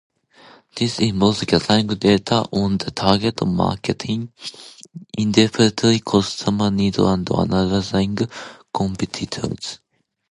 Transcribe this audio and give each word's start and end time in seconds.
This 0.77 0.97
involves 0.97 1.43
gathering 1.43 1.85
data 1.85 2.49
on 2.51 2.79
the 2.79 2.89
target 2.89 3.45
market, 3.45 4.03
identifying 5.15 5.99
customer 5.99 6.71
needs, 6.71 6.97
and 6.97 7.31
analyzing 7.31 8.17
competitors. 8.73 9.77